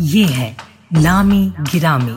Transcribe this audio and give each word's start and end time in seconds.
ये 0.00 0.24
है 0.24 0.50
नामी 0.94 1.40
गिरामी। 1.60 2.12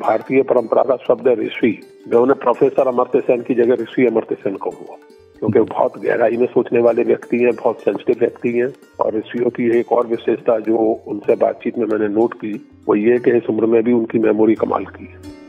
भारतीय 0.00 0.42
परंपरा 0.42 0.82
का 0.82 0.96
शब्द 0.96 1.28
है 1.28 1.34
ऋषि। 1.34 1.70
मैं 2.08 2.18
उन्हें 2.18 2.38
प्रोफेसर 2.38 2.88
अमर्त्य 2.88 3.20
सेन 3.20 3.42
की 3.42 3.54
जगह 3.54 3.82
ऋषि 3.82 4.06
अमर्त्य 4.06 4.34
सेन 4.34 4.56
कहूँगा 4.56 4.96
क्योंकि 5.38 5.60
बहुत 5.60 5.98
गहराई 5.98 6.36
में 6.36 6.46
सोचने 6.46 6.80
वाले 6.82 7.02
व्यक्ति 7.02 7.38
हैं, 7.38 7.54
बहुत 7.54 7.80
सेंसिटिव 7.80 8.16
व्यक्ति 8.20 8.52
हैं 8.58 8.72
और 9.00 9.16
ऋषियों 9.16 9.50
की 9.50 9.78
एक 9.78 9.92
और 9.92 10.06
विशेषता 10.06 10.58
जो 10.58 10.76
उनसे 11.06 11.36
बातचीत 11.36 11.78
में 11.78 11.86
मैंने 11.86 12.08
नोट 12.14 12.34
की, 12.34 12.52
वो 12.88 12.94
ये 12.94 13.18
कि 13.18 13.36
इस 13.36 13.50
उम्र 13.50 13.66
में 13.66 13.82
भी 13.82 13.92
उनकी 13.92 14.18
मेमोरी 14.18 14.54
कमाल 14.54 14.84
की 14.86 15.04
है। 15.04 15.39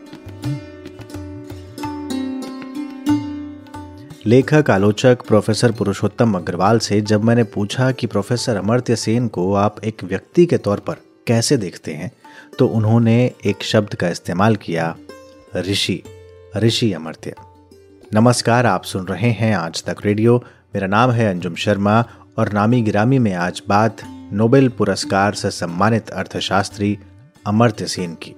लेखक, 4.25 4.69
आलोचक 4.69 5.21
प्रोफेसर 5.27 5.71
पुरुषोत्तम 5.71 6.33
अग्रवाल 6.37 6.79
से 6.79 6.99
जब 7.01 7.23
मैंने 7.23 7.43
पूछा 7.43 7.91
कि 7.91 8.07
प्रोफेसर 8.07 8.55
अमर्त्य 8.55 8.95
सेन 8.95 9.27
को 9.27 9.53
आप 9.53 9.83
एक 9.83 10.03
व्यक्ति 10.03 10.45
के 10.45 10.57
तौर 10.57 10.79
पर 10.79 10.95
कैसे 11.27 11.57
देखते 11.57 11.93
हैं 11.93 12.11
तो 12.59 12.67
उन्होंने 12.67 13.15
एक 13.45 13.63
शब्द 13.63 13.95
का 13.95 14.09
इस्तेमाल 14.09 14.55
किया, 14.55 14.95
ऋषि 15.55 16.01
ऋषि 16.57 16.91
अमर्त्य। 16.93 17.33
नमस्कार, 18.13 18.65
आप 18.65 18.83
सुन 18.83 19.05
रहे 19.05 19.31
हैं 19.31 19.55
आज 19.55 19.83
तक 19.83 20.05
रेडियो। 20.05 20.37
मेरा 20.75 20.87
नाम 20.87 21.11
है 21.11 21.29
अंजुम 21.29 21.55
शर्मा 21.55 21.99
और 22.37 22.51
नामी 22.53 22.81
गिरामी 22.81 23.19
में 23.19 23.33
आज 23.33 23.61
बात 23.67 23.97
नोबेल 24.33 24.69
पुरस्कार 24.69 25.33
से 25.33 25.51
सम्मानित 25.51 26.09
अर्थशास्त्री 26.09 26.97
अमर्त्य 27.47 27.87
सेन 27.87 28.15
की। 28.23 28.35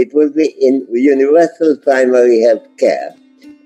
it 0.00 0.12
will 0.12 0.30
be 0.30 0.46
in 0.60 0.86
universal 0.90 1.76
primary 1.76 2.40
health 2.40 2.66
care 2.78 3.14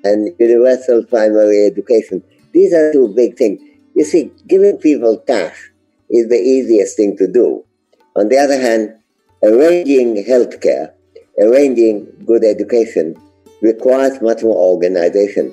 and 0.04 0.34
universal 0.38 1.04
primary 1.04 1.66
education. 1.66 2.22
These 2.52 2.72
are 2.72 2.92
two 2.92 3.08
big 3.08 3.36
things. 3.36 3.60
You 3.94 4.04
see, 4.04 4.30
giving 4.46 4.78
people 4.78 5.18
cash 5.18 5.72
is 6.08 6.28
the 6.28 6.38
easiest 6.38 6.96
thing 6.96 7.16
to 7.18 7.26
do. 7.26 7.64
On 8.16 8.28
the 8.28 8.38
other 8.38 8.60
hand, 8.60 8.94
arranging 9.42 10.24
health 10.24 10.60
care, 10.60 10.94
arranging 11.38 12.06
good 12.26 12.44
education 12.44 13.16
requires 13.62 14.20
much 14.22 14.42
more 14.42 14.56
organization. 14.56 15.52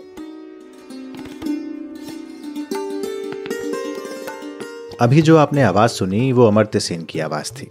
अभी 5.01 5.21
जो 5.21 5.35
आपने 5.37 5.61
आवाज 5.61 5.89
सुनी 5.89 6.31
वो 6.33 6.45
अमर्त्य 6.47 6.79
सेन 6.79 7.03
की 7.09 7.19
आवाज 7.19 7.51
थी 7.57 7.69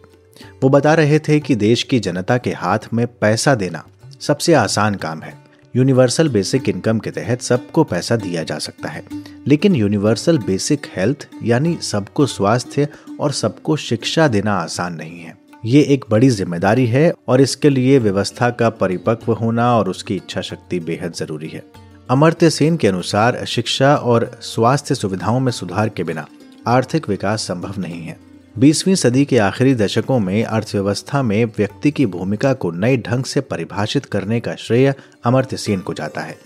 वो 0.62 0.70
बता 0.70 0.94
रहे 0.94 1.18
थे 1.20 1.40
कि 1.40 1.56
देश 1.56 1.84
की 1.84 2.00
जनता 2.00 2.38
के 2.38 2.52
हाथ 2.54 2.80
में 2.94 3.06
पैसा 3.22 3.54
देना 3.56 3.84
सबसे 4.22 4.54
आसान 4.54 4.96
काम 4.96 5.22
है। 5.22 5.34
यूनिवर्सल 5.74 6.30
बेसिक 6.30 6.70
इनकम 6.70 7.00
के 7.00 7.12
तहत 7.12 7.42
सबको 7.42 7.84
पैसा 7.84 8.16
दिया 8.16 8.44
जा 8.44 8.58
सकता 8.60 8.90
है। 8.90 9.04
लेकिन 9.48 9.76
यूनिवर्सल 9.76 10.38
बेसिक 10.38 10.88
हेल्थ 10.96 11.28
यानी 11.44 11.78
सबको 11.82 12.26
स्वास्थ्य 12.26 12.88
और 13.20 13.32
सबको 13.32 13.76
शिक्षा 13.78 14.28
देना 14.28 14.54
आसान 14.54 14.94
नहीं 14.94 15.20
है। 15.20 15.38
ये 15.66 15.82
एक 15.84 16.06
बड़ी 16.10 16.30
ज़िम्मेदारी 16.30 16.86
है 16.88 17.12
और 17.28 17.42
इसके 17.42 17.70
लिए 17.70 18.00
व्यवस्था 18.00 18.50
का 18.52 18.70
परिपक्व 18.70 19.32
होना 19.34 19.76
और 19.78 19.90
उसकी 19.90 20.16
इच्छा 20.16 20.42
शक्ति 20.42 20.80
बेहद 20.80 21.14
ज़रूरी 21.14 21.50
है। 21.50 21.64
अमर्त्य 22.10 22.50
सेन 22.50 22.78
के 22.78 22.88
अनुसार 22.88 23.46
शिक्षा 23.48 23.96
और 23.96 24.32
स्वास्थ्य 24.42 24.96
सुविधाओं 24.96 25.40
में 25.40 25.52
सुधार 25.52 25.90
के 25.90 26.04
बिना 26.04 26.28
आर्थिक 26.68 27.10
विकास 27.10 27.48
संभव 27.48 27.80
नहीं 27.80 28.02
है। 28.02 28.31
बीसवीं 28.58 28.96
सदी 28.96 29.26
के 29.26 29.38
आखिरी 29.38 29.76
दशकों 29.76 30.20
में 30.20 30.44
अर्थव्यवस्था 30.44 31.24
में 31.24 31.46
व्यक्ति 31.46 31.92
की 31.92 32.06
भूमिका 32.06 32.54
को 32.54 32.72
नए 32.72 32.98
ढंग 32.98 33.24
से 33.24 33.42
परिभाषित 33.42 34.06
करने 34.06 34.40
का 34.40 34.56
श्रेय 34.56 34.94
अमर्त्य 35.24 35.58
सेन 35.58 35.80
को 35.80 35.94
जाता 35.94 36.22
है। 36.22 36.38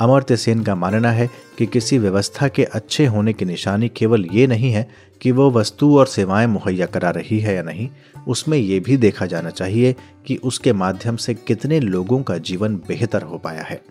अमर्त्य 0.00 0.36
सेन 0.36 0.62
का 0.62 0.74
मानना 0.74 1.10
है 1.10 1.30
कि 1.58 1.66
किसी 1.66 1.98
व्यवस्था 1.98 2.48
के 2.48 2.64
अच्छे 2.64 3.06
होने 3.06 3.32
की 3.32 3.44
निशानी 3.44 3.88
केवल 3.88 4.26
ये 4.32 4.46
नहीं 4.46 4.72
है 4.72 4.90
कि 5.20 5.30
वो 5.30 5.50
वस्तु 5.50 5.98
और 5.98 6.06
सेवाएँ 6.06 6.46
मुहैया 6.46 6.86
करा 6.86 7.10
रही 7.10 7.40
है 7.40 7.54
या 7.54 7.62
नहीं। 7.62 7.88
उसमें 8.28 8.58
यह 8.58 8.80
भी 8.80 8.96
देखा 8.96 9.26
जाना 9.26 9.50
चाहिए 9.50 9.96
कि 10.26 10.36
उसके 10.36 10.72
माध्यम 10.72 11.16
से 11.16 11.34
कितने 11.34 11.80
लोगों 11.80 12.22
का 12.22 12.38
जीवन 12.38 12.76
बेहतर 12.76 13.22
हो 13.22 13.38
पाया 13.38 13.62
है। 13.62 13.82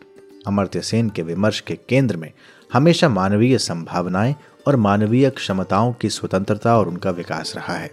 अमर्त्य 0.48 0.82
सेन 0.82 1.10
के 1.10 1.22
विमर्श 1.22 1.60
के 1.60 1.78
केंद्र 1.90 2.18
में 2.18 2.32
हमेशा 2.74 3.10
मानवीय 3.10 3.58
संभावनाएँ 3.58 4.36
और 4.68 4.76
मानवीय 4.76 5.30
क्षमताओं 5.30 5.94
की 5.94 6.10
स्वतंत्रता 6.10 6.78
और 6.78 6.88
उनका 6.88 7.12
विकास 7.12 7.54
रहा 7.56 7.74
है। 7.74 7.92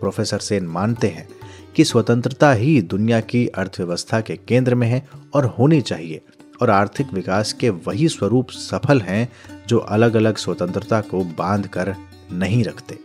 प्रोफेसर 0.00 0.38
सेन 0.38 0.66
मानते 0.66 1.08
हैं 1.08 1.28
कि 1.76 1.84
स्वतंत्रता 1.84 2.52
ही 2.52 2.80
दुनिया 2.82 3.20
की 3.20 3.46
अर्थव्यवस्था 3.48 4.20
के 4.20 4.36
केंद्र 4.48 4.74
में 4.74 4.86
है 4.88 5.06
और 5.34 5.44
होनी 5.58 5.80
चाहिए 5.80 6.20
और 6.62 6.70
आर्थिक 6.70 7.12
विकास 7.12 7.52
के 7.52 7.70
वही 7.70 8.08
स्वरूप 8.08 8.50
सफल 8.50 9.00
हैं 9.00 9.28
जो 9.68 9.78
अलग 9.78 10.14
अलग 10.14 10.36
स्वतंत्रता 10.36 11.00
को 11.00 11.24
बाँध 11.38 11.66
कर 11.66 11.94
नहीं 12.32 12.62
रखते। 12.64 12.98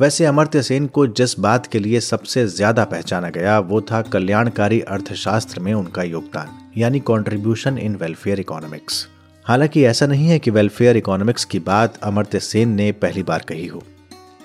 वैसे 0.00 0.24
अमर्त्य 0.24 0.62
सेन 0.62 0.86
को 0.86 1.06
जिस 1.06 1.38
बात 1.40 1.66
के 1.66 1.78
लिए 1.78 2.00
सबसे 2.00 2.46
ज़्यादा 2.46 2.84
पहचाना 2.84 3.30
गया, 3.30 3.58
वो 3.58 3.80
था 3.80 4.02
कल्याणकारी 4.02 4.80
अर्थशास्त्र 4.80 5.60
में 5.60 5.72
उनका 5.74 6.02
योगदान, 6.02 6.70
यानी 6.76 7.00
कॉन्ट्रीब्यूशन 7.00 7.78
इन 7.78 7.96
वेलफेयर 7.96 8.40
इकोनॉमिक्स 8.40 9.06
हालाँकि 9.48 9.84
ऐसा 9.84 10.06
नहीं 10.06 10.28
है 10.28 10.38
कि 10.38 10.50
वेलफेयर 10.50 10.96
इकोनॉमिक्स 10.96 11.44
की 11.44 11.58
बात 11.58 11.98
अमर्त्य 12.02 12.40
सेन 12.40 12.68
ने 12.68 12.92
पहली 12.92 13.22
बार 13.22 13.42
कही 13.48 13.66
हो। 13.66 13.82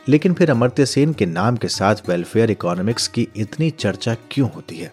लेकिन 0.07 0.33
फिर 0.33 0.51
अमर्त्य 0.51 0.85
सेन 0.85 1.13
के 1.13 1.25
नाम 1.25 1.57
के 1.57 1.67
साथ 1.67 1.95
वेलफेयर 2.09 2.51
इकोनॉमिक्स 2.51 3.07
की 3.07 3.27
इतनी 3.37 3.69
चर्चा 3.69 4.15
क्यों 4.31 4.49
होती 4.51 4.77
है? 4.77 4.91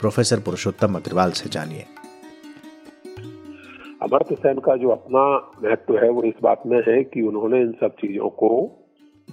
प्रोफेसर 0.00 0.40
पुरुषोत्तम 0.40 0.94
अग्रवाल 0.94 1.30
से 1.30 1.50
जानिए। 1.50 1.84
अमर्त्य 4.02 4.34
सेन 4.34 4.58
का 4.58 4.76
जो 4.76 4.88
अपना 4.88 5.52
महत्व 5.68 5.98
है, 6.04 6.10
वो 6.10 6.22
इस 6.22 6.34
बात 6.42 6.62
में 6.66 6.82
है 6.88 7.04
कि 7.04 7.22
उन्होंने 7.22 7.60
इन 7.60 7.72
सब 7.72 7.88
चीज़ों 7.88 8.28
को 8.28 8.66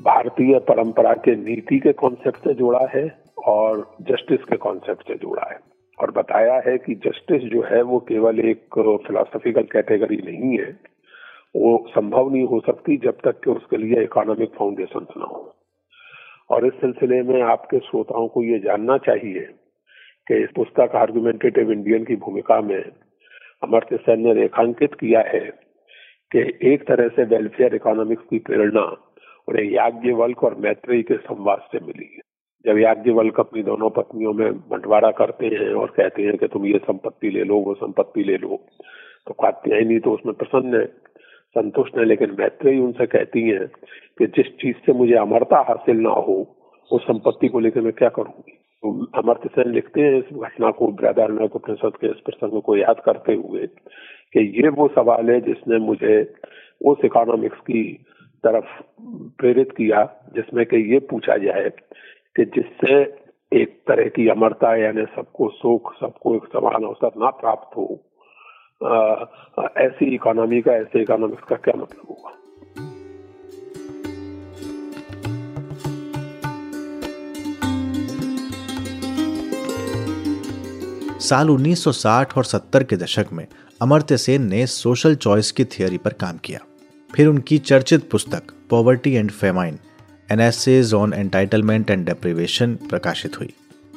भारतीय 0.02 0.60
परंपरा 0.60 1.14
के 1.14 1.36
नीति 1.36 1.80
के 1.80 1.94
कॉन्सेप्ट 1.94 2.38
से 2.38 2.54
जोड़ा 2.54 2.88
है 2.96 3.24
और 3.48 3.96
जस्टिस 4.02 4.40
के 4.40 4.58
कॉन्सेप्ट 4.58 5.02
से 5.02 5.16
जोड़ा 5.16 5.50
है। 5.52 5.73
और 6.04 6.12
बताया 6.12 6.56
है 6.68 6.78
कि 6.78 6.96
जस्टिस 6.96 7.42
जो 7.42 7.62
है 7.62 7.82
वो 7.82 8.00
केवल 8.00 8.40
एक 8.40 8.60
फिलोसफिकल 9.08 9.64
कैटेगरी 9.64 10.18
नहीं 10.18 10.58
है। 10.60 10.72
वो 11.56 11.86
संभव 11.88 12.30
नहीं 12.30 12.44
हो 12.44 12.60
सकती 12.60 12.98
जब 12.98 13.18
तक 13.24 13.40
कि 13.44 13.52
उसके 13.52 13.78
लिए 13.78 14.04
इकोनॉमिक 14.04 14.50
फाउंडेशन 14.50 15.06
ना 15.18 15.26
हो। 15.26 15.56
और 16.50 16.66
इस 16.66 16.74
सिलसिले 16.74 17.22
में 17.22 17.42
आपके 17.42 17.80
श्रोताओं 17.80 18.28
को 18.28 18.44
ये 18.44 18.60
जानना 18.60 18.98
चाहिए 18.98 19.40
कि 20.28 20.44
इस 20.44 20.50
पुस्तक 20.56 20.96
आर्गुमेंटेटिव 20.96 21.72
इंडियन 21.72 22.04
की 22.04 22.16
भूमिका 22.16 22.62
में 22.62 22.82
अमर्त्य 23.64 23.98
सेन 23.98 24.22
ने 24.22 24.34
रेखांकित 24.34 24.94
किया 24.94 25.22
है 25.22 25.46
कि 26.36 26.74
एक 26.74 26.88
तरह 26.88 27.08
से 27.08 27.24
वेलफेयर 27.24 27.76
इकोनॉमिक्स 27.76 28.24
की 28.30 28.40
प्रेरणा 28.40 28.86
उन्हें 29.48 29.66
याज्ञवल्क 29.66 30.44
और 30.44 30.56
मैत्रेयी 30.56 31.04
के 31.04 31.18
संवाद 31.18 31.62
से 31.72 31.80
मिली। 31.80 32.12
है 32.16 32.33
जब 32.66 32.78
याज्ञवल्क 32.78 33.40
अपनी 33.40 33.62
दोनों 33.64 33.90
पत्नियों 33.90 34.34
में 34.34 34.52
बंटवारा 34.70 35.12
करते 35.12 35.46
हैं 35.46 35.74
और 35.74 35.94
कहते 35.98 36.24
हैं 36.24 36.38
कि 36.38 36.48
तुम 36.48 36.66
ये 36.66 36.78
संपत्ति 36.78 37.30
ले 37.30 37.44
लो, 37.44 37.56
वो 37.56 37.74
संपत्ति 37.74 38.24
ले 38.24 38.38
लो 38.38 38.60
तो 39.28 39.34
कात्यायनी 39.34 40.00
तो 40.00 40.12
उसमें 40.12 40.34
प्रसन्न 40.36 40.76
है, 40.76 40.86
संतुष्ट 41.56 41.98
है, 41.98 42.06
लेकिन 42.06 42.36
मैत्रेयी 42.40 42.80
उनसे 42.80 43.06
कहती 43.06 43.42
हैं 43.42 43.68
कि 44.20 44.26
जिस 44.38 44.48
चीज़ 44.62 44.76
से 44.86 44.94
मुझे 44.94 45.16
अमरता 45.18 45.60
हासिल 45.70 46.00
ना 46.00 46.10
हो, 46.10 46.36
उस 46.92 47.04
संपत्ति 47.04 47.48
को 47.48 47.60
लेकर 47.60 47.82
मैं 47.82 47.94
क्या 47.94 48.10
करूँगी? 48.10 48.52
तो 48.84 48.92
अमर्त्य 49.16 49.50
सेन 49.50 49.72
लिखते 49.74 50.02
हैं 50.02 50.18
इस 50.20 50.34
घटना 50.38 50.72
को, 50.72 50.88
बृहदारण्य 50.92 51.46
उपनिषद 51.46 51.98
के 52.02 52.08
इस 52.08 52.20
प्रसंग 52.26 52.62
को 52.62 52.78
याद 52.78 53.00
करते 53.06 53.34
हुए 53.34 53.68
कि 54.34 54.40
ये 54.64 54.70
वो 54.70 54.88
सवाल 54.96 55.30
है 55.30 55.40
जिसने 55.42 55.78
मुझे 55.80 56.16
उस 56.82 57.06
इकोनॉमिक्स 57.06 57.60
की 57.60 57.84
तरफ़ 58.44 58.82
प्रेरित 59.40 59.72
किया, 59.72 60.04
जिसमें 60.36 60.66
कि 60.66 60.78
ये 60.94 61.00
पूछा 61.10 61.38
जाए 61.38 61.70
कि 62.36 62.46
जिससे 62.46 63.02
एक 63.52 63.84
तरह 63.88 64.08
की 64.10 64.28
अमरता 64.30 64.76
यानी 64.76 65.06
सबको 65.16 65.50
सुख, 65.50 65.94
सबको 65.94 66.36
एक 66.36 66.44
समान 66.44 66.84
अवसर 66.84 67.12
ना 67.18 67.30
प्राप्त 67.30 67.78
हो। 67.78 67.86
ऐसी 69.78 70.14
इकोनॉमी 70.16 70.62
का, 70.62 70.72
ऐसे 70.72 71.02
इकोनॉमिक्स 71.02 71.44
का 71.50 71.56
क्या 71.56 71.74
मतलब 71.82 72.06
होगा 72.10 72.32
साल 81.20 81.50
1960 81.50 82.38
और 82.38 82.46
70 82.46 82.84
के 82.84 82.96
दशक 82.96 83.26
में 83.34 83.48
अमर्त्य 83.82 84.18
सेन 84.18 84.42
ने 84.42 84.66
सोशल 84.68 85.16
चॉइस 85.16 85.52
की 85.52 85.66
थियोरी 85.66 85.98
पर 85.98 86.14
काम 86.14 86.38
किया। 86.38 86.60
फिर 87.16 87.28
उनकी 87.28 87.58
चर्चित 87.58 88.10
पुस्तक 88.12 88.52
poverty 88.70 89.14
and 89.16 89.32
famine 89.32 89.78
an essay 90.30 90.94
on 90.94 91.14
entitlement 91.14 91.90
and 91.90 92.06
deprivation 92.06 92.76
प्रकाशित 92.90 93.40
हुई। 93.40 93.54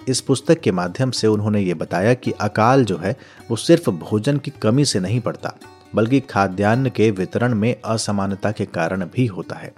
इस 0.09 0.21
पुस्तक 0.21 0.61
के 0.61 0.73
माध्यम 0.73 1.11
से 1.11 1.27
उन्होंने 1.27 1.61
ये 1.61 1.75
बताया 1.75 2.13
कि 2.15 2.33
अकाल 2.33 2.85
जो 2.85 2.97
है, 2.97 3.17
वो 3.51 3.57
सिर्फ़ 3.57 3.91
भोजन 3.91 4.39
की 4.39 4.53
कमी 4.63 4.85
से 4.85 5.01
नहीं 5.01 5.21
पड़ता, 5.21 5.55
बल्कि 5.95 6.21
खाद्यान्न 6.21 6.91
के 6.91 7.11
वितरण 7.11 7.55
में 7.55 7.75
असमानता 7.85 8.51
के 8.51 8.65
कारण 8.67 9.05
भी 9.07 9.27
होता 9.27 9.57
है, 9.57 9.73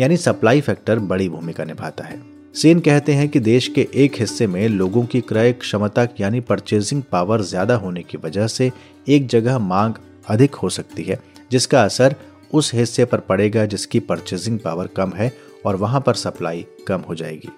यानी 0.00 0.16
सप्लाई 0.16 0.60
फैक्टर 0.60 0.98
बड़ी 1.00 1.28
भूमिका 1.28 1.64
निभाता 1.64 2.04
है। 2.04 2.20
सेन 2.54 2.80
कहते 2.80 3.12
हैं 3.12 3.28
कि 3.28 3.40
देश 3.40 3.68
के 3.68 3.88
एक 3.94 4.16
हिस्से 4.18 4.46
में 4.46 4.68
लोगों 4.68 5.04
की 5.04 5.20
क्रय 5.20 5.52
क्षमता, 5.52 6.06
यानी 6.20 6.40
परचेजिंग 6.40 7.02
पावर 7.02 7.42
ज़्यादा 7.42 7.74
होने 7.74 8.02
की 8.02 8.18
वजह 8.18 8.46
से 8.46 8.70
एक 9.08 9.26
जगह 9.26 9.58
मांग 9.58 9.94
अधिक 10.26 10.54
हो 10.54 10.68
सकती 10.70 11.02
है, 11.02 11.18
जिसका 11.50 11.82
असर 11.82 12.14
उस 12.52 12.74
हिस्से 12.74 13.04
पर 13.04 13.20
पड़ेगा 13.20 13.64
जिसकी 13.66 14.00
परचेजिंग 14.00 14.58
पावर 14.58 14.86
कम 14.86 15.12
है 15.12 15.32
और 15.64 15.76
वहाँ 15.76 16.00
पर 16.00 16.14
सप्लाई 16.14 16.66
कम 16.86 17.00
हो 17.00 17.14
जाएगी। 17.14 17.48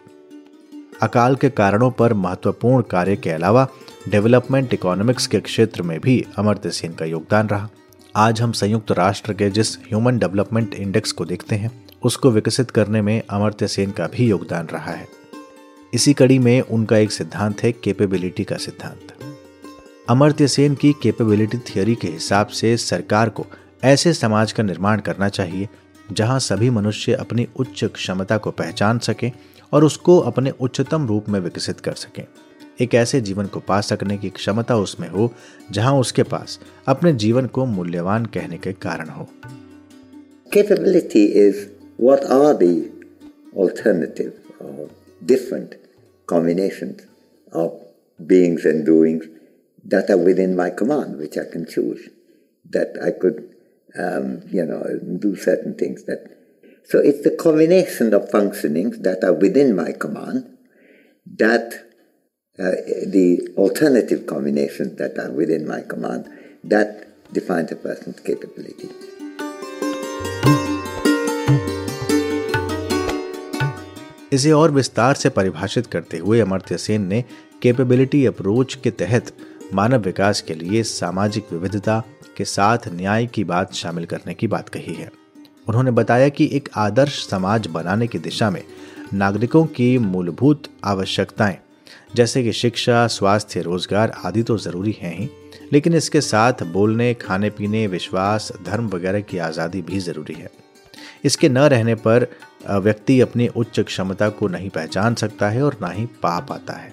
अकाल 1.03 1.37
के 1.37 1.51
कारणों 1.51 1.91
पर 1.91 2.15
महत्वपूर्ण 2.15 2.83
कार्य 2.83 3.17
के 3.17 3.31
अलावा 3.31 3.69
डेवलपमेंट 4.09 4.75
इकोनॉमिक्स 4.75 5.27
के 5.27 5.41
क्षेत्र 5.41 5.83
में 5.83 6.01
भी 6.01 6.27
अमर्त्य 6.37 6.71
सेन 6.71 6.93
का 6.93 7.05
योगदान 7.05 7.49
रहा। 7.49 7.69
आज 8.17 8.41
हम 8.41 8.53
संयुक्त 8.53 8.93
राष्ट्र 8.93 9.33
के 9.33 9.51
जिस 9.51 9.79
ह्यूमन 9.79 10.19
डेवलपमेंट 10.19 10.75
इंडेक्स 10.75 11.13
को 11.13 11.25
देखते 11.25 11.57
हैं, 11.57 11.85
उसको 12.03 12.31
विकसित 12.31 12.71
करने 12.71 13.03
में 13.03 13.23
अमर्त्य 13.31 13.69
सेन 13.69 13.91
का 13.91 14.07
भी 14.07 14.29
योगदान 14.29 14.67
रहा 14.67 14.93
है। 14.93 15.09
इसी 15.95 16.13
कड़ी 16.13 16.39
में 16.39 16.61
उनका 16.61 16.97
एक 16.97 17.13
सिद्धांत 17.13 17.63
है 17.63 17.73
केपेबिलिटी 17.73 18.45
का 18.45 18.57
सिद्धांत। 18.57 19.35
अमर्त्य 20.09 20.49
सेन 20.49 20.75
की 20.75 20.93
केपेबिलिटी 20.93 21.59
थियोरी 21.59 21.95
के 21.95 22.09
हिसाब 22.09 22.47
से 22.47 22.77
सरकार 22.77 23.29
को 23.29 23.47
ऐसे 23.85 24.13
समाज 24.13 24.53
का 24.53 24.63
निर्माण 24.63 25.01
करना 25.01 25.29
चाहिए 25.29 25.69
जहाँ 26.13 26.39
सभी 26.39 26.71
मनुष्य 26.71 27.13
अपनी 27.13 27.49
उच्च 27.57 27.85
क्षमता 27.85 28.39
को 28.39 28.51
पहचान 28.51 28.99
सकें 28.99 29.33
और 29.73 29.85
उसको 29.85 30.19
अपने 30.19 30.51
उच्चतम 30.51 31.07
रूप 31.07 31.29
में 31.29 31.41
विकसित 31.41 31.81
कर 31.81 31.93
सकें। 31.93 32.27
एक 32.81 32.95
ऐसे 32.95 33.21
जीवन 33.21 33.47
को 33.47 33.61
पा 33.61 33.81
सकने 33.81 34.19
की 34.19 34.31
क्षमता 34.31 34.77
उसमें 34.77 35.09
हो, 35.09 35.35
जहाँ 35.71 36.01
उसके 36.01 36.23
पास 36.23 36.61
अपने 36.89 37.13
जीवन 37.13 37.47
को 37.47 37.67
मूल्यवान 37.67 38.27
कहने 38.27 38.59
के 38.59 38.73
कारण 38.73 39.09
हो। 39.09 39.29
Capability 40.53 41.27
is 41.27 41.67
what 42.01 42.21
are 42.21 42.55
the 42.55 42.91
alternative 43.57 44.33
different 45.25 45.75
combination 46.27 46.95
of 47.55 47.73
beings 48.23 48.67
and 48.67 48.85
doings 48.85 49.27
that 49.87 50.11
are 50.11 50.17
with 50.17 50.39
um, 53.99 54.43
you 54.51 54.65
know, 54.65 54.83
do 55.19 55.37
certain 55.37 55.75
things 55.75 56.05
that 56.05 56.35
So 56.87 56.99
it's 56.99 57.23
the 57.23 57.31
combination 57.31 58.13
of 58.13 58.29
functionings 58.29 59.03
that 59.03 59.25
are 59.25 59.33
within 59.33 59.75
my 59.75 59.93
command 59.93 60.45
that 61.39 61.73
uh, 62.59 62.71
the 63.07 63.49
alternative 63.57 64.27
combinations 64.27 64.99
that 64.99 65.19
are 65.19 65.33
within 65.33 65.67
my 65.67 65.81
command 65.81 66.29
that 66.63 67.33
defines 67.33 67.73
a 67.73 67.77
person's 67.77 68.21
capability. 68.21 68.91
इसे 74.33 74.51
और 74.53 74.71
विस्तार 74.71 75.15
से 75.15 75.29
परिभाषित 75.31 75.87
करते 75.87 76.19
हुए 76.19 76.41
अमर्त्य 76.41 76.77
सेन 76.79 77.07
ने 77.07 77.25
capability 77.63 78.25
approach 78.27 78.75
के 78.85 78.91
तहत 78.91 79.33
मानव 79.75 80.01
विकास 80.01 80.41
के 80.41 80.55
लिए 80.55 80.83
सामाजिक 80.83 81.47
विविधता 81.53 82.03
के 82.37 82.45
साथ 82.45 82.89
न्याय 82.93 83.27
की 83.27 83.45
बात 83.45 83.73
शामिल 83.75 84.05
करने 84.05 84.35
की 84.35 84.47
बात 84.47 84.69
कही 84.69 84.95
है। 84.95 85.11
उन्होंने 85.69 85.91
बताया 85.91 86.29
कि 86.29 86.49
एक 86.53 86.69
आदर्श 86.77 87.27
समाज 87.27 87.67
बनाने 87.67 88.07
की 88.07 88.19
दिशा 88.19 88.51
में 88.51 88.63
नागरिकों 89.15 89.65
की 89.67 89.97
मूलभूत 89.99 90.69
आवश्यकताएँ, 90.85 91.59
जैसे 92.15 92.43
कि 92.43 92.53
शिक्षा, 92.53 93.07
स्वास्थ्य, 93.09 93.63
रोज़गार 93.63 94.13
आदि 94.25 94.43
तो 94.43 94.59
ज़रूरी 94.59 94.97
हैं 95.01 95.15
ही, 95.17 95.29
लेकिन 95.73 95.95
इसके 95.95 96.21
साथ 96.21 96.63
बोलने 96.73 97.13
खाने 97.17 97.51
पीने 97.51 97.87
विश्वास, 97.87 98.53
धर्म 98.67 98.89
वगैरह 98.89 99.21
की 99.21 99.39
आज़ादी 99.41 99.83
भी 99.83 99.99
ज़रूरी 100.01 100.35
है। 100.35 100.51
इसके 101.25 101.49
न 101.49 101.59
रहने 101.59 101.95
पर 101.97 102.27
व्यक्ति 102.71 103.21
अपनी 103.21 103.49
उच्च 103.49 103.81
क्षमता 103.81 104.29
को 104.29 104.49
नहीं 104.49 104.71
पहचान 104.71 105.15
सकता 105.15 105.49
है 105.49 105.63
और 105.63 105.77
ना 105.83 105.89
ही 105.89 106.07
पा 106.23 106.39
पाता 106.41 106.73
है। 106.73 106.93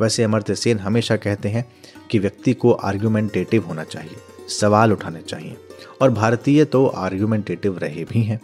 वैसे 0.00 0.22
अमर्त्य 0.22 0.54
सेन 0.54 0.78
हमेशा 0.78 1.16
कहते 1.16 1.48
हैं 1.48 1.64
कि 2.10 2.18
व्यक्ति 2.18 2.52
को 2.54 2.72
आर्ग्यूमेंटेटिव 2.72 3.64
होना 3.64 3.84
चाहिए, 3.84 4.16
सवाल 4.50 4.92
उठाने 4.92 5.20
चाहिए। 5.20 5.56
और 6.02 6.10
भारतीय 6.10 6.64
तो 6.64 6.86
आर्ग्यूमेंटेटिव 6.86 7.78
रहे 7.78 8.04
भी 8.04 8.22
हैं। 8.22 8.40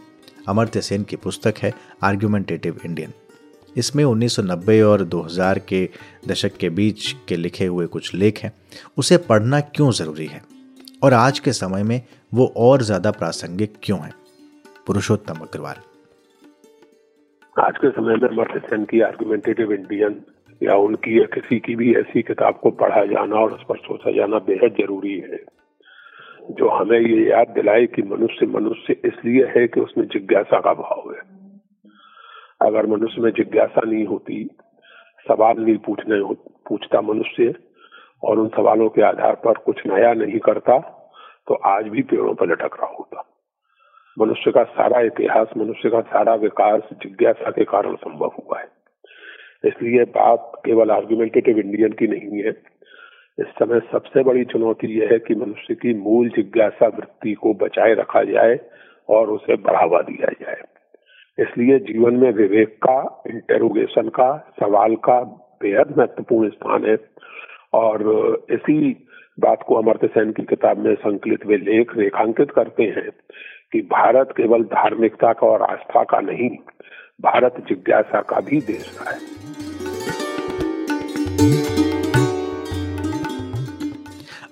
अमर्त्य 0.48 0.80
सेन 0.80 1.02
की 1.02 1.16
पुस्तक 1.16 1.54
है 1.58 1.72
आर्ग्यूमेंटेटिव 2.02 2.80
इंडियन 2.84 3.12
इसमें 3.76 4.04
1990 4.04 4.80
और 4.82 5.04
2000 5.04 5.58
के 5.58 5.88
दशक 6.28 6.56
के 6.56 6.68
बीच 6.70 7.14
के 7.28 7.36
लिखे 7.36 7.66
हुए 7.66 7.86
कुछ 7.86 8.14
लेख 8.14 8.38
हैं। 8.38 8.52
उसे 8.98 9.16
पढ़ना 9.18 9.60
क्यों 9.60 9.90
ज़रूरी 9.90 10.26
है? 10.26 10.42
और 11.02 11.14
आज 11.14 11.38
के 11.38 11.52
समय 11.52 11.82
में 11.82 12.00
वो 12.32 12.52
और 12.56 12.82
ज़्यादा 12.82 13.10
प्रासंगिक 13.10 13.74
क्यों 13.82 14.00
है? 14.00 14.12
पुरुषोत्तम 14.86 15.34
अग्रवाल। 15.34 15.76
आज 17.56 17.78
के 17.78 17.90
समय 17.90 18.16
में 18.16 18.28
अमर्त्य 18.28 18.58
सेन 18.60 18.84
की 18.84 19.00
आर्ग्यूमेंटेटिव 19.00 19.72
इंडियन 19.72 20.20
या 20.62 20.76
उनकी 20.76 21.18
या 21.20 21.24
किसी 21.24 21.58
की 21.58 21.74
भी 21.76 21.94
ऐसी 21.94 22.22
किताब 22.22 22.54
को 22.54 22.70
पढ़ा 22.70 23.04
जाना 23.04 23.36
और 23.36 23.52
उस 23.52 23.62
पर 23.68 23.76
सोचा 23.76 24.12
जाना 24.12 24.38
बेहद 24.38 24.74
ज़रूरी 24.80 25.18
है। 25.20 25.38
जो 26.50 26.68
हमें 26.68 27.00
ये 27.00 27.30
याद 27.30 27.48
दिलाए 27.48 27.86
कि 27.86 28.02
मनुष्य 28.02 28.46
मनुष्य 28.46 28.96
इसलिए 29.04 29.44
है 29.46 29.66
कि 29.68 29.80
उसमें 29.80 30.06
जिज्ञासा 30.06 30.60
का 30.60 30.72
भाव 30.72 31.12
है। 31.12 31.20
अगर 32.62 32.86
मनुष्य 32.86 33.22
में 33.22 33.30
जिज्ञासा 33.30 33.80
नहीं 33.80 34.06
होती, 34.06 34.44
सवाल 35.28 35.56
नहीं 35.58 35.76
पूछने 35.76 36.34
पूछता 36.68 37.00
मनुष्य 37.00 37.54
और 38.22 38.38
उन 38.38 38.48
सवालों 38.48 38.88
के 38.88 39.02
आधार 39.02 39.34
पर 39.34 39.52
कुछ 39.52 39.86
नया 39.86 40.12
नहीं 40.12 40.38
करता 40.38 40.78
तो 41.48 41.54
आज 41.54 41.88
भी 41.88 42.02
पेड़ों 42.02 42.34
पर 42.34 42.46
लटक 42.46 42.76
रहा 42.80 42.94
होता। 42.98 43.24
मनुष्य 44.18 44.50
का 44.50 44.64
सारा 44.64 45.00
इतिहास, 45.00 45.48
मनुष्य 45.56 45.90
का 45.90 46.00
सारा 46.00 46.34
विकास 46.34 46.82
जिज्ञासा 46.92 47.50
के 47.50 47.64
कारण 47.64 47.94
संभव 47.94 48.32
हुआ 48.38 48.58
है। 48.58 48.79
इसलिए 49.64 50.04
बात 50.04 50.52
केवल 50.64 50.90
आर्ग्यूमेंटेटिव 50.90 51.58
इंडियन 51.58 51.92
की 51.92 52.06
नहीं 52.06 52.42
है। 52.42 52.50
इस 53.38 53.46
समय 53.46 53.80
सबसे 53.92 54.22
बड़ी 54.22 54.44
चुनौती 54.44 54.86
यह 54.86 55.08
है 55.12 55.18
कि 55.18 55.34
मनुष्य 55.34 55.74
की 55.74 55.94
मूल 55.94 56.28
जिज्ञासा 56.28 56.86
वृत्ति 56.86 57.32
को 57.32 57.54
बचाए 57.54 57.94
रखा 57.94 58.22
जाए 58.22 58.60
और 59.08 59.30
उसे 59.30 59.56
बढ़ावा 59.56 60.00
दिया 60.02 60.32
जाए। 60.40 60.62
इसलिए 61.38 61.78
जीवन 61.78 62.14
में 62.14 62.32
विवेक 62.32 62.68
का 62.68 63.22
इंटेरोगेशन 63.26 64.08
का, 64.08 64.54
सवाल 64.60 64.94
का 64.94 65.20
बेहद 65.62 65.94
महत्वपूर्ण 65.98 66.48
स्थान 66.48 66.84
है। 66.84 66.96
और 67.74 68.02
इसी 68.50 69.06
बात 69.40 69.62
को 69.62 69.74
अमर्त्य 69.74 70.06
सेन 70.06 70.32
की 70.32 70.42
किताब 70.42 70.78
में 70.78 70.94
संकलित 70.94 71.46
वे 71.46 71.56
लेख 71.56 71.96
रेखांकित 71.96 72.50
करते 72.50 72.82
हैं 72.82 73.10
कि 73.72 73.80
भारत 73.80 74.34
केवल 74.36 74.62
धार्मिकता 74.62 75.32
का 75.32 75.46
और 75.46 75.62
आस्था 75.62 76.04
का 76.04 76.20
नहीं 76.20 76.50
भारत 77.20 77.54
जिज्ञासा 77.68 78.20
का 78.30 78.40
भी 78.40 78.60
देश 78.60 78.90
है। 79.00 79.18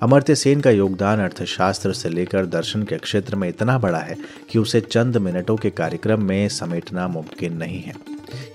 अमर्त्य 0.03 0.35
सेन 0.35 0.61
का 0.61 0.71
योगदान 0.71 1.21
अर्थशास्त्र 1.21 1.93
से 1.93 2.09
लेकर 2.09 2.47
दर्शन 2.47 2.83
के 2.83 2.99
क्षेत्र 2.99 3.37
में 3.37 3.49
इतना 3.49 3.79
बड़ा 3.79 3.99
है 3.99 4.17
कि 4.51 4.59
उसे 4.59 4.81
चंद 4.81 5.17
मिनटों 5.17 5.57
के 5.57 5.71
कार्यक्रम 5.71 6.23
में 6.25 6.49
समेटना 6.49 7.09
मुमकिन 7.09 7.57
नहीं 7.57 7.81
है। 7.81 7.95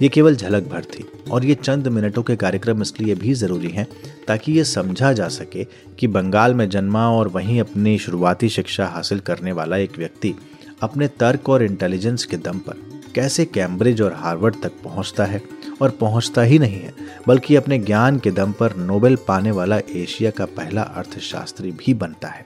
ये 0.01 0.09
केवल 0.09 0.35
झलक 0.35 0.67
भर 0.69 0.83
थी 0.85 1.05
और 1.31 1.45
ये 1.45 1.55
चंद 1.55 1.87
मिनटों 1.87 2.23
के 2.23 2.35
कार्यक्रम 2.35 2.81
इसलिए 2.81 3.15
भी 3.15 3.33
ज़रूरी 3.33 3.69
हैं 3.69 3.87
ताकि 4.27 4.51
ये 4.51 4.63
समझा 4.63 5.13
जा 5.13 5.27
सके 5.31 5.63
कि 5.99 6.07
बंगाल 6.09 6.53
में 6.53 6.67
जन्मा 6.69 7.09
और 7.09 7.27
वहीं 7.27 7.59
अपनी 7.59 7.97
शुरुआती 7.97 8.49
शिक्षा 8.49 8.87
हासिल 8.87 9.19
करने 9.21 9.51
वाला 9.51 9.77
एक 9.77 9.97
व्यक्ति 9.97 10.35
अपने 10.83 11.07
तर्क 11.19 11.49
और 11.49 11.63
इंटेलिजेंस 11.63 12.25
के 12.25 12.37
दम 12.39 12.59
पर 12.59 12.92
कैसे 13.15 13.45
कैम्ब्रिज 13.45 14.01
और 14.01 14.13
हार्वर्ड 14.13 14.55
तक 14.63 14.71
पहुँचता 14.83 15.25
है 15.25 15.41
और 15.81 15.89
पहुँचता 15.89 16.41
ही 16.41 16.59
नहीं 16.59 16.79
है, 16.79 16.93
बल्कि 17.27 17.55
अपने 17.55 17.77
ज्ञान 17.79 18.19
के 18.19 18.31
दम 18.31 18.51
पर 18.51 18.75
नोबेल 18.75 19.15
पाने 19.27 19.51
वाला 19.51 19.77
एशिया 19.77 20.31
का 20.31 20.45
पहला 20.45 20.81
अर्थशास्त्री 20.81 21.71
भी 21.71 21.93
बनता 21.93 22.27
है। 22.27 22.45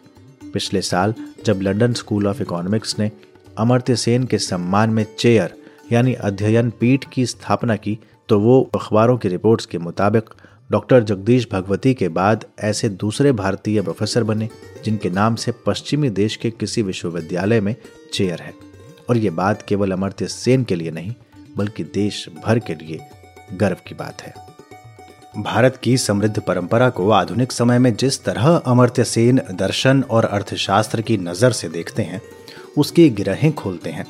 पिछले 0.53 0.81
साल, 0.81 1.13
जब 1.45 1.61
लंदन 1.61 1.93
स्कूल 1.93 2.27
ऑफ़ 2.27 2.41
इकोनॉमिक्स 2.41 2.99
ने 2.99 3.11
अमर्त्य 3.57 3.95
सेन 3.95 4.23
के 4.23 4.37
सम्मान 4.37 4.89
में 4.89 5.05
चेयर, 5.19 5.53
यानी 5.91 6.13
अध्ययन 6.13 6.69
पीठ 6.69 7.05
की 7.13 7.25
स्थापना 7.25 7.75
की 7.75 7.99
तो 8.29 8.39
वो 8.39 8.61
अखबारों 8.75 9.17
की 9.17 9.29
रिपोर्ट्स 9.29 9.65
के 9.65 9.77
मुताबिक 9.77 10.29
डॉक्टर 10.71 11.03
जगदीश 11.03 11.47
भगवती 11.51 11.93
के 11.93 12.07
बाद 12.09 12.45
ऐसे 12.59 12.89
दूसरे 12.89 13.31
भारतीय 13.31 13.81
प्रोफेसर 13.81 14.23
बने, 14.23 14.49
जिनके 14.85 15.09
नाम 15.09 15.35
से 15.35 15.53
पश्चिमी 15.65 16.09
देश 16.09 16.35
के 16.35 16.51
किसी 16.51 16.81
विश्वविद्यालय 16.81 17.61
में 17.61 17.75
चेयर 18.13 18.41
है। 18.41 18.66
और 19.09 19.17
ये 19.17 19.29
बात 19.29 19.61
केवल 19.61 19.91
अमर्त्य 19.91 20.27
सेन 20.27 20.63
के 20.63 20.75
लिए 20.75 20.91
नहीं, 20.91 21.13
बल्कि 21.57 21.83
देश 21.83 22.25
भर 22.45 22.59
के 22.59 22.75
लिए 22.75 22.99
गर्व 23.53 23.77
की 23.87 23.95
बात 23.95 24.21
है। 24.21 24.33
भारत 25.37 25.79
की 25.83 25.97
समृद्ध 25.97 26.39
परंपरा 26.39 26.89
को 26.89 27.09
आधुनिक 27.11 27.51
समय 27.51 27.79
में 27.79 27.95
जिस 27.95 28.23
तरह 28.23 28.47
अमर्त्य 28.47 29.03
सेन 29.03 29.41
दर्शन 29.51 30.03
और 30.03 30.25
अर्थशास्त्र 30.25 31.01
की 31.01 31.17
नज़र 31.17 31.51
से 31.51 31.69
देखते 31.69 32.03
हैं, 32.03 32.21
उसकी 32.77 33.09
गिरहें 33.09 33.51
खोलते 33.53 33.89
हैं, 33.89 34.05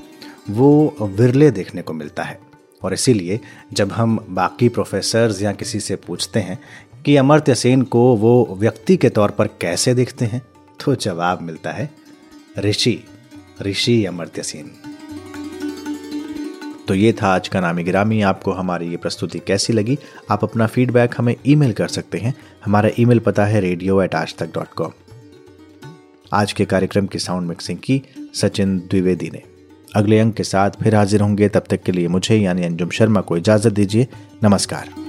वो 0.49 0.95
विरले 1.01 1.51
देखने 1.51 1.81
को 1.81 1.93
मिलता 1.93 2.23
है। 2.23 2.39
और 2.83 2.93
इसीलिए 2.93 3.39
जब 3.73 3.91
हम 3.91 4.17
बाकी 4.29 4.69
प्रोफेसर्स 4.69 5.41
या 5.41 5.51
किसी 5.51 5.79
से 5.79 5.95
पूछते 5.97 6.39
हैं 6.39 6.59
कि 7.05 7.15
अमर्त्य 7.15 7.55
सेन 7.55 7.81
को 7.83 8.03
वो 8.15 8.57
व्यक्ति 8.59 8.97
के 8.97 9.09
तौर 9.09 9.31
पर 9.31 9.47
कैसे 9.61 9.93
देखते 9.93 10.25
हैं 10.25 10.41
तो 10.79 10.95
जवाब 10.95 11.41
मिलता 11.41 11.71
है, 11.71 11.89
ऋषि 12.59 12.99
ऋषि 13.61 14.03
अमर्त्य 14.05 14.43
सेन। 14.43 14.71
तो 16.88 16.96
ये 16.96 17.12
था 17.13 17.27
आज 17.27 17.48
का 17.48 17.60
नामी 17.62 17.84
गिरामी। 17.84 18.22
आपको 18.22 18.51
हमारी 18.51 18.89
ये 18.89 18.98
प्रस्तुति 18.98 19.39
कैसी 19.39 19.74
लगी? 19.74 19.98
आप 20.32 20.44
अपना 20.44 20.67
फीडबैक 20.67 21.15
हमें 21.17 21.36
ईमेल 21.48 21.74
कर 21.74 21.88
सकते 21.88 22.17
हैं। 22.17 22.34
हमारा 22.65 22.89
ईमेल 23.00 23.20
पता 23.20 23.46
है 23.46 23.60
रेडियो 23.62 24.01
एट 24.01 24.15
आज 24.15 24.36
तक 24.36 24.53
डॉट 24.53 24.67
कॉम 24.67 24.91
आज 26.34 26.53
के 26.53 26.65
कार्यक्रम 26.65 27.08
की 27.08 27.20
साउंड 27.20 27.48
मिक्सिंग 27.48 27.77
की 27.77 28.01
सचिन 28.34 28.77
द्विवेदी 28.79 29.29
ने। 29.29 29.41
अगले 29.96 30.20
अंक 30.20 30.36
के 30.36 30.44
साथ 30.44 30.72
फिर 30.84 30.96
हाजिर 30.96 31.22
होंगे। 31.22 31.50
तब 31.50 31.63
तक 31.70 31.84
के 31.84 31.91
लिए 31.91 32.08
मुझे 32.08 32.38
यानी 32.38 32.63
अंजुम 32.63 32.89
शर्मा 32.89 33.22
को 33.22 33.38
इजाज़त 33.38 33.74
दीजिए। 33.74 34.08
नमस्कार। 34.44 35.06